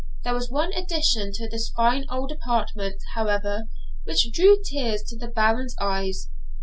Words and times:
There 0.23 0.33
was 0.33 0.49
one 0.49 0.73
addition 0.73 1.31
to 1.33 1.47
this 1.47 1.69
fine 1.69 2.05
old 2.09 2.31
apartment, 2.31 2.99
however, 3.13 3.69
which 4.03 4.31
drew 4.33 4.57
tears 4.65 5.03
into 5.03 5.15
the 5.23 5.31
Baron's 5.31 5.75
eyes. 5.79 6.27